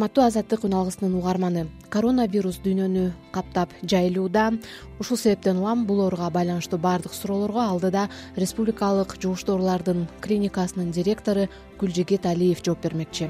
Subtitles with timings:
[0.00, 1.62] урматтуу азаттык үн алгысынын угарманы.
[1.92, 4.46] Коронавирус дүйнөнү каптап жайылууда
[4.96, 12.24] ушул себептен улам бул ооруга байланыштуу баардык суроолорго алдыда республикалык жугуштуу оорулардын клиникасынын директору гүлжигит
[12.24, 13.28] алиев жооп бермекчи.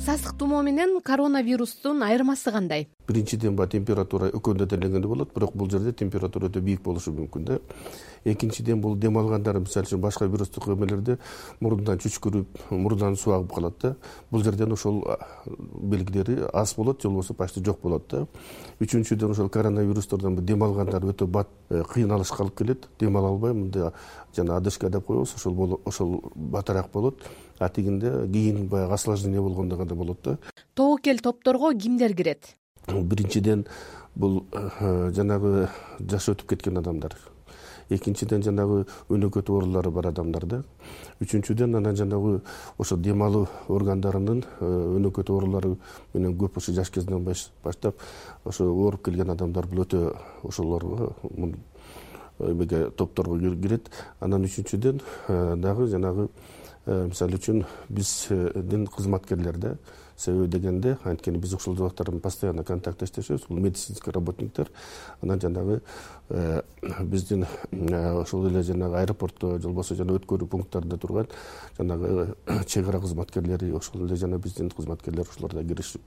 [0.00, 5.92] Сасык тумоо менен коронавирустун айырмасы кандай биринчиден баягы температура экөөндө делегенде болот бирок бул жерде
[5.92, 7.58] температура өтө бийик болушу мүмкүн да.
[8.24, 11.16] Экинчиден бул дем алгандар мисалы үчүн башка вирустук эмелерде
[11.60, 13.94] мурундан чүчкүрүп мурундан суу агып калат да.
[14.30, 15.02] Бул жерден ошол
[15.46, 18.26] белгилери аз болот же болбосо почти жок болот да.
[18.80, 22.88] Үчүнчүдөн ошол коронавирустордон дем алгандар өтө бат э, кыйналышка алып келет.
[23.00, 23.90] Дем ала албай мындай
[24.36, 27.24] жана одышка деп коебуз ошол ошол батыраак болот.
[27.58, 30.38] А тигинде кийин баягы осложнение болгондо гана болот да.
[30.74, 32.59] Тобокел топторго кимдер кирет
[33.02, 33.66] биринчиден
[34.14, 35.68] бул э, жанагы
[36.00, 37.16] жашы өтүп кеткен адамдар.
[37.90, 40.60] Экинчиден жанагы өнөкөт оорулары бар адамдар да.
[41.20, 42.40] Үчүнчүдөн анан жанагы
[42.78, 45.76] ошо дем алуу органдарынын э, өнөкөт оорулары
[46.14, 47.98] менен көп ошо жаш кезинен баштап
[48.44, 51.12] ошо ооруп келген адамдар бул өтө ошолорго
[52.40, 53.90] эмеге топторго кирет.
[54.20, 56.28] Анан үчүнчүдөн э, дагы жанагы
[56.86, 59.76] мисалы үчүн биздин кызматкерлер да
[60.20, 64.70] себеби дегенде анткени биз ушул менен постоянно контактдештешебиз бул медицинский работниктер.
[65.22, 65.80] Анан жанагы
[66.28, 66.62] э,
[67.02, 71.28] биздин э, ошол эле жанагы аэропортто же болбосо жана өткөрүү пункттарында турган
[71.78, 76.00] жанагы э, чек ара кызматкерлери ошол эле жана биздин кызматкерлер ошолор да кириши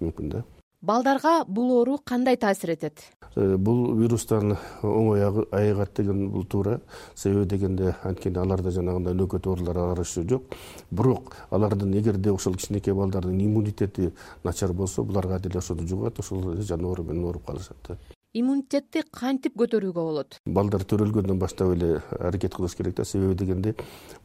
[0.00, 0.44] мүмкүн да
[0.82, 3.02] балдарга бул оору кандай таасир этет?
[3.36, 6.80] Э, бул вирустан оңой айыгат деген бул туура.
[7.14, 10.56] Себеби дегенде анткени аларда жанагындай өнөкөт оорулар арышуу жок.
[10.90, 14.12] Бирок алардын эгерде ошол кичинекей балдардын иммунитети
[14.44, 17.98] начар болсо буларга деле ошону жугат ошол эле жана оору менен ооруп калышат да
[18.36, 20.36] иммунитетти кантип көтөрүүгө болот?
[20.46, 23.04] Балдар төрөлгөндөн баштап эле аракет кылыш керек да.
[23.04, 23.74] Себеби дегенде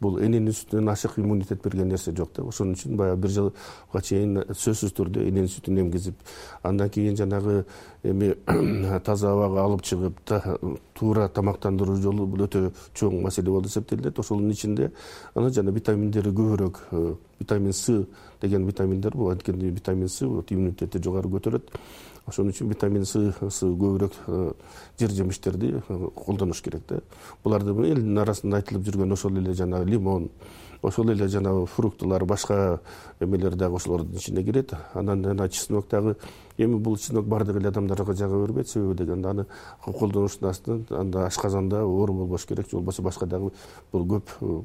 [0.01, 2.45] бул эненин сүтүнөн ашык иммунитет берген нерсе жок да.
[2.45, 6.21] Ошон үчүн баягы бир жылга чейин сөзсүз түрдө эненин сүтүн эмгизип
[6.63, 7.63] андан кийин жанагы
[8.03, 8.35] эми
[9.05, 10.21] таза абага алып чыгып
[10.93, 14.19] туура тамактандыруу жолу бул өтө чоң маселе болуп эсептелинет.
[14.19, 14.91] Ошонун ичинде
[15.33, 18.05] анан жана витаминдери көбүрөөк э, витамин с
[18.41, 21.73] деген витаминдер бул анткени витамин с иммунитетти жогору көтөрөт
[22.25, 24.51] ошон үчүн витамин с көбүрөөк э,
[24.99, 27.01] жер жемиштерди э, колдонуш керек да.
[27.43, 30.29] Буларды элдин арасында айтылып жүргөн ошол эле жанагы лимон
[30.81, 32.79] ошол эле жанагы фруктылар башка
[33.19, 34.73] эмелер дагы ошолордун ичине кирет.
[34.93, 36.15] Анан жана чеснок дагы
[36.57, 39.45] эми бул чеснок баардык эле адамдарга жага бербейт себеби дегенде аны
[39.85, 43.51] колдонуштун астынан анда ашказанда оору болбош керек же болбосо башка дагы
[43.91, 44.63] бул көп э,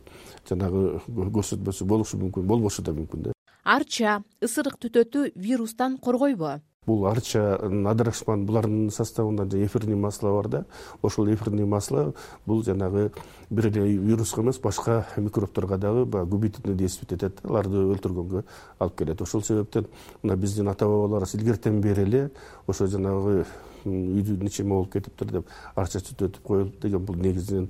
[0.48, 3.32] жанагы көрсөтмөсү болушу мүмкүн болбошу да мүмкүн да.
[3.64, 10.64] Арча ысырык түтөтүү вирустан коргойбу бул арчанын адырашман булардын составында эфирный масло бар да.
[11.02, 12.14] Ошол эфирный масло
[12.46, 13.10] бул жанагы
[13.50, 17.48] бир эле вируска эмес башка микробторго дагы баягы губительный действовать этет да.
[17.50, 18.44] Аларды өлтүргөнгө
[18.78, 19.20] алып келет.
[19.20, 19.86] Ошол себептен
[20.22, 22.30] мына биздин ата бабаларыбыз илгертен бери эле
[22.66, 23.44] ошо жанагы
[23.84, 27.68] үйдү нечеме болуп кетиптир деп арча түтөтүп коелу деген бул негизинен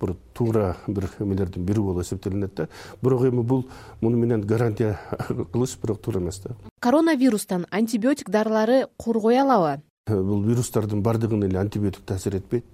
[0.00, 2.68] бир туура бир эмелердин бири болуп эсептелинет да.
[3.02, 3.66] Бирок эми бул
[4.00, 4.98] муну менен гарантия
[5.52, 6.56] кылыш бирок туура эмес да.
[6.80, 9.82] Коронавирустан антибиотик дарылары коргой алабы.
[10.06, 12.64] Э, бул вирустардын баардыгына эле антибиотик таасир этпейт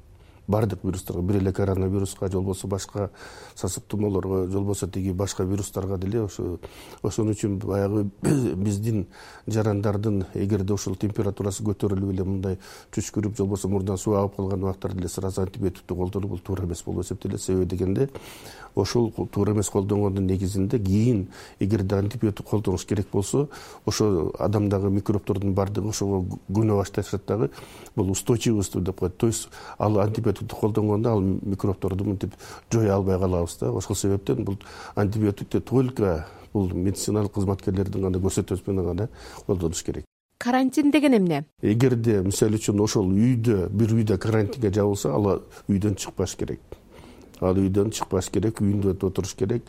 [0.49, 3.11] баардык вирустарга бир эле коронавируска же болбосо башка
[3.55, 6.59] сасык тумоолорго же болбосо тиги башка вирустарга деле ошо
[7.03, 8.05] ошон үчүн баягы
[8.57, 9.07] биздин
[9.47, 12.59] жарандардын эгерде ошол температурасы көтөрүлүп эле мындай
[12.95, 16.83] чүчкүрүп же болбосо мурундан суу агып калган убактарда эле сразу антибиотикти колдонуу бул туура эмес
[16.87, 18.09] болуп эсептелет себеби дегенде
[18.75, 21.28] ошол туура эмес колдонгондун негизинде кийин
[21.59, 23.49] эгерде антибиотик колдонуш керек болсо
[23.84, 27.51] ошо адамдагы микробтордун баардыгы ошого көнө башташат дагы
[27.97, 29.17] бул устойчивость деп коет.
[29.17, 29.99] То есть ал
[30.41, 32.34] антибиотикти колдонгондо ал микробторду мынтип
[32.72, 33.72] жое албай калабыз да.
[33.72, 34.58] Ошол себептен бул
[34.94, 39.08] антибиотикти только бул медициналык кызматкерлердин гана көрсөтмөсү менен гана
[39.47, 40.04] колдонуш керек.
[40.38, 41.44] Карантин деген эмне?
[41.62, 46.60] Эгерде мисалы үчүн ошол үйдө бир үйдө карантинге жабылса ал үйдөн чыкпаш керек
[47.41, 49.62] ал үйдөн чыкпаш керек үйүндө отуруш керек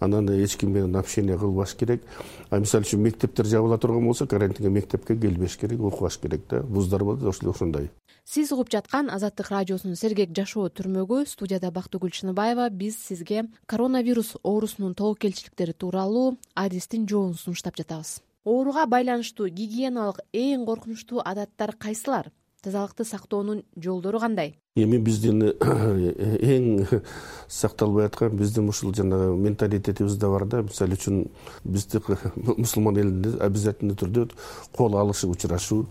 [0.00, 2.02] анан эч ким менен общение кылбаш керек.
[2.50, 6.60] А мисалы үчүн мектептер жабыла турган болсо карантинге мектепке келбеш керек окубаш керек да.
[6.60, 7.90] Вуздар ошондой.
[8.24, 12.70] Сиз угуп жаткан азаттык радиосунун сергек жашоо түрмөгү студияда бактыгүл чыныбаева.
[12.70, 18.22] Биз сизге коронавирус оорусунун тобокелчиликтери тууралуу адистин жообун сунуштап жатабыз.
[18.44, 22.32] Ооруга байланыштуу гигиеналык эң коркунучтуу адаттар кайсылар
[22.64, 24.54] тазалыкты сактоонун жолдору кандай?
[24.76, 26.86] Эми биздин эң
[27.48, 30.62] сакталбай аткан биздин ушул жанагы менталитетибизде бар да.
[30.66, 31.26] Мисалы үчүн
[31.64, 32.00] бизди
[32.34, 34.30] мусулман элинде обязательный түрдө
[34.74, 35.84] кол алышып учурашуу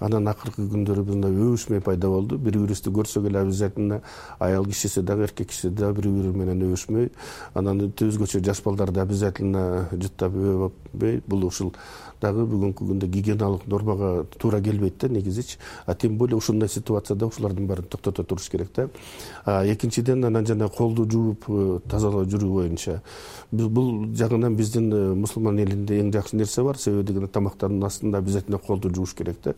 [0.00, 2.38] анан акыркы күндөрү мындай өбүшмө пайда болду.
[2.38, 4.00] Бири бирибизди көрсөк эле обязательно
[4.38, 7.10] аял кишиси дагы эркек киши дагы бири бири менен өбүшмөй.
[7.54, 11.72] Анан өзгөчө жаш балдарды обязательно жыттап өбөбөй бул ушул
[12.20, 15.58] дагы бүгүнкү күндө гигиеналык нормага туура келбейт да негизичи.
[15.86, 18.88] А тем более ушундай ситуацияда ушулардын баарын токтото туруш керек да.
[19.46, 23.02] Экинчиден анан жана колду жууп э, тазалап жүрүү боюнча.
[23.52, 26.78] Бул жагынан биздин э, мусулман элинде эң жакшы нерсе бар.
[26.78, 29.54] Себеби дегенде тамактануунун астында обязательно колду жууш керек да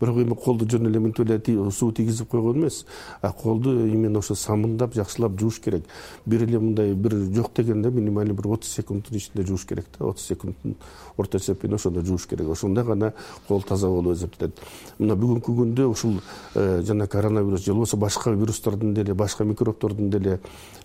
[0.00, 2.86] бирок эми колду жөн эле мынтип эле суу тийгизип койгон эмес.
[3.20, 5.84] А колду именно ошо самындап жакшылап жууш керек.
[6.26, 10.06] Бир эле мындай бир жок дегенде минимальный бир отуз секунддун ичинде жууш керек да.
[10.06, 10.76] Отуз секундтун
[11.16, 12.48] орто эсеп менен ошондо жууш керек.
[12.48, 13.12] Ошондо гана
[13.48, 14.58] кол таза болуп эсептелет
[14.98, 16.18] мына бүгүнкү күндө ушул
[16.54, 20.38] э, жана коронавирус же болбосо башка вирустардын деле башка микробтордун деле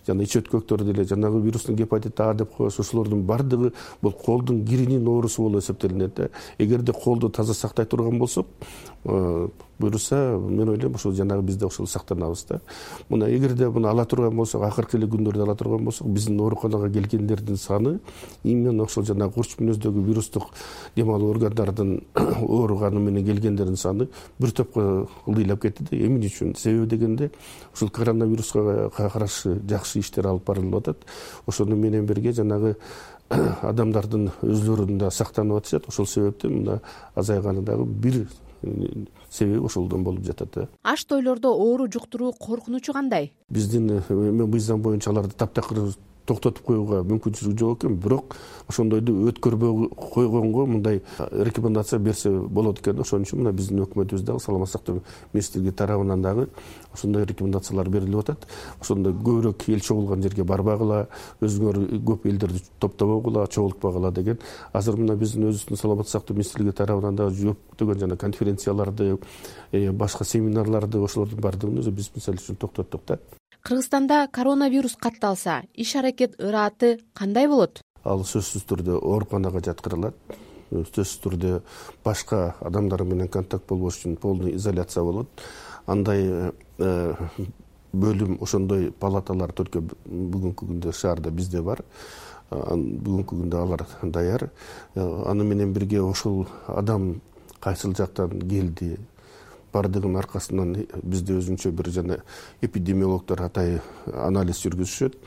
[0.06, 3.72] жана ич өткөктөр деле жанагы вирустун гепатит а деп коебуз ошолордун баардыгы
[4.02, 6.28] бул колдун киринин оорусу болуп эсептелинет да.
[6.58, 8.46] Эгерде колду таза сактай турган болсок
[9.78, 12.60] буюрса мен ойлойм ошол жанагы биз да ошол сактанабыз да.
[13.08, 17.56] Мына эгерде муну ала турган болсок акыркы эле күндөрдү ала турган болсок биздин ооруканага келгендердин
[17.56, 18.00] саны
[18.42, 20.48] именно ошол жанагы курч мүнөздөгү вирустук
[20.96, 24.08] дем алуу органдардын ооруганы менен келгендердин саны
[24.38, 26.56] бир топко ылдыйлап кетти да эмне үчүн?
[26.56, 27.30] Себеби дегенде
[27.74, 31.04] ушул коронавируска каршы жакшы иштер алып барылып атат.
[31.46, 32.76] Ошону менен бирге жанагы
[33.62, 35.88] адамдардын өзлөрүн да сактанып атышат.
[35.88, 36.80] Ошол себептен мына
[37.14, 38.26] азайганы дагы бир
[39.30, 40.68] себеби ошолдон болуп жатат да.
[40.82, 43.32] Аш тойлордо оору жуктуруу коркунучу кандай?
[43.48, 45.94] Биздин э, мыйзам боюнча аларды таптакыр
[46.26, 47.96] токтотуп коюуга мүмкүнчүлүк жок экен.
[47.96, 48.36] Бирок
[48.68, 54.72] ошондойду өткөрбөй койгонго мындай рекомендация берсе болот экен ошон үчүн мына биздин өкмөтүбүз дагы саламаттык
[54.72, 55.02] сактоо
[55.32, 56.48] министрлиги тарабынан дагы
[56.92, 58.46] ошондой рекомендациялар берилип атат.
[58.80, 61.06] Ошондой көбүрөөк эл чогулган жерге барбагыла
[61.40, 64.38] өзүңөр көп элдерди топтобогула чогултпагыла деген.
[64.72, 69.18] Азыр мына биздин өзүбүздүн саламаттык сактоо министрлиги тарабынан дагы көптөгөн жана конференцияларды
[69.72, 73.18] э, башка семинарларды ошолордун баардыгын өзү биз мисалы үчүн токтоттук да
[73.66, 77.80] кыргызстанда коронавирус катталса иш аракет ырааты кандай болот?
[78.04, 80.14] Ал сөзсүз түрдө ооруканага жаткырылат.
[80.70, 81.50] Сөзсүз түрдө
[82.04, 85.42] башка адамдар менен контакт болбош үчүн полный изоляция болот.
[85.86, 87.14] Андай э,
[87.92, 91.82] бөлүм ошондой палаталар только бүгүнкү күндө шаарда бизде бар.
[92.50, 94.50] Бүгүнкү күндө алар даяр.
[94.94, 97.16] Э, аны менен бирге ошол адам
[97.58, 98.94] кайсыл жактан келди
[99.76, 102.20] баардыгынын аркасынан бизде өзүнчө бир жана
[102.64, 103.82] эпидемиологдор атайын
[104.26, 105.18] анализ жүргүзүшөт.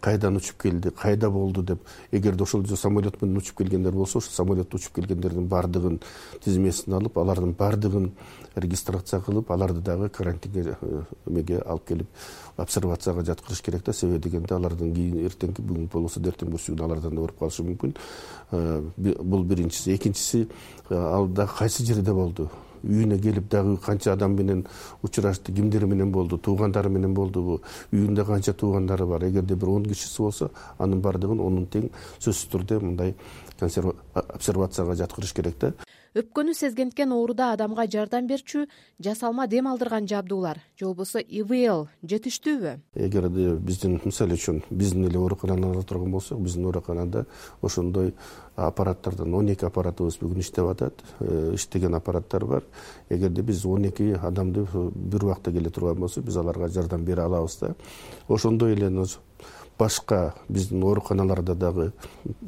[0.00, 1.80] Кайдан учуп келди кайда болду деп
[2.12, 5.98] эгерде ошол самолет менен учуп келгендер болсо ошо самолетто учуп келгендердин баардыгын
[6.44, 8.12] тизмесин алып алардын баардыгын
[8.54, 12.06] регистрация кылып аларды дагы карантинге э, эмеге алып келип
[12.56, 13.92] обсервацияга жаткырыш керек да.
[13.92, 17.96] Себеби дегенде алардын кийин эртеңки бүгүн болбосо эртеңкүсү күнү алардан да ооруп калышы мүмкүн.
[18.52, 19.96] Э, бул биринчиси.
[19.96, 20.46] Экинчиси
[20.90, 22.50] э, ал дагы кайсы жерде болду
[22.84, 24.64] үйүнө келип дагы канча адам менен
[25.02, 27.60] учурашты кимдер менен болду туугандары менен болдубу
[27.92, 29.24] үйүндө канча туугандары бар.
[29.24, 33.14] Эгерде бир он кишиси болсо анын баардыгын онун тең сөзсүз түрдө мындай
[33.60, 35.72] обсервацияга жаткырыш керек да
[36.16, 38.66] өпкөнү сезгенткен ооруда адамга жардам берчү
[39.02, 40.60] жасалма дем алдырган жабдуулар.
[40.78, 42.74] Же болбосо ивл жетиштүүбү?
[42.94, 47.26] Эгерде биздин мисалы үчүн биздин эле оорукананы ала турган болсок биздин ооруканада
[47.62, 48.14] ошондой
[48.56, 52.64] аппараттардан он эки аппаратыбыз бүгүн иштеп атат э, иштеген аппараттар бар.
[53.08, 57.58] Эгерде биз он эки адамды бир убакта келе турган болсо биз аларга жардам бере алабыз
[57.60, 57.74] да.
[58.28, 58.90] Ошондой эле
[59.78, 61.92] башка биздин ооруканаларда дагы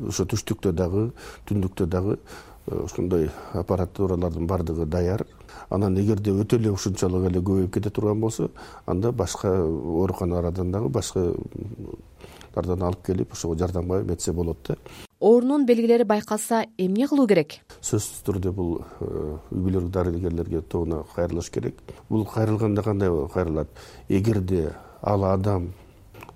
[0.09, 1.11] ошо түштүктө дагы
[1.49, 2.19] түндүктө дагы
[2.67, 5.27] ошондой аппаратуралардын баардыгы даяр.
[5.71, 8.51] Анан эгерде өтө эле ушунчалык эле көбөйүп кете турган болсо
[8.87, 14.77] анда башка ооруканалардан дагы башкалардан алып келип ошого жардамга эметсе болот да.
[15.21, 17.61] Оорунун белгилери байкалса эмне кылуу керек?
[17.83, 21.77] Сөзсүз түрдө бул э, үй бүлөлүк дарыгерлерге тобуна кайрылыш керек.
[22.09, 23.69] Бул кайрылганда кандай кайрылат?
[24.09, 25.73] Эгерде ал адам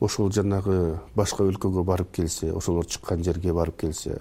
[0.01, 4.21] ошол жанагы башка өлкөгө барып келсе ошолор чыккан жерге барып келсе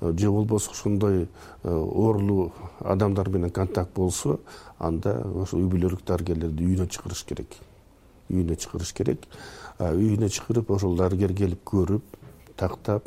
[0.00, 1.28] же болбосо ошондой
[1.62, 4.38] э, оорулуу адамдар менен контакт болсо
[4.78, 7.56] анда ошо үй бүлөлүк дарыгерлерди үйүнө чакырыш керек.
[8.30, 9.26] Үйүнө чакырыш керек.
[9.78, 12.18] Үйүнө чакырып ошол дарыгер келип көрүп
[12.56, 13.04] тактап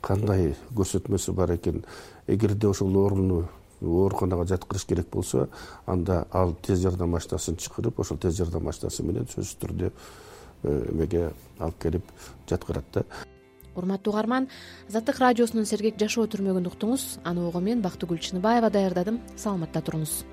[0.00, 1.84] кандай көрсөтмөсү бар экен?
[2.26, 3.46] Эгерде ошол ооруну
[3.82, 5.48] ооруканага жаткырыш керек болсо
[5.86, 9.92] анда ал тез жардам машинасын чакырып ошол тез жардам машинасы менен сөзсүз түрдө
[10.64, 12.12] эмеге алып келип
[12.48, 13.04] жаткырат да
[13.78, 14.48] урматтуу угарман
[14.88, 17.18] азаттык радиосунун сергек жашоо түрмөгүн уктуңуз.
[17.24, 19.20] Аны угуу мен бактыгүл чыныбаева даярдадым.
[19.36, 20.24] Саламатта туруңуз